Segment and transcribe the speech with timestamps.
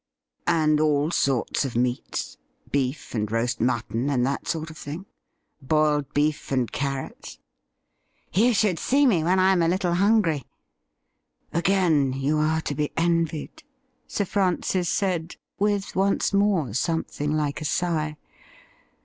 [0.61, 2.39] 'And all sorts of meats—
[2.71, 5.05] beef and roast mutton, and that sort of thing;
[5.61, 7.37] boiled beef and carrots
[8.33, 10.47] .?''You should see me when I am a little hungry.''
[11.53, 13.61] Again you are to be envied,'
[14.07, 18.17] Sir Francis said, with once more something like a sigh.